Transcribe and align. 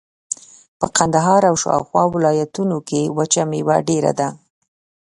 په 0.79 0.87
کندهار 0.97 1.41
او 1.49 1.55
شاوخوا 1.63 2.03
ولایتونو 2.13 2.77
کښې 2.87 3.01
وچه 3.17 3.43
مېوه 3.51 3.77
ډېره 3.89 4.11
ده. 4.19 4.27